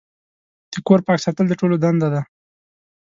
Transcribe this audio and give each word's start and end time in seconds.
د 0.71 0.73
کور 0.87 0.99
پاک 1.07 1.19
ساتل 1.25 1.45
د 1.49 1.53
ټولو 1.59 1.75
دنده 1.83 2.07
ده. 2.13 2.21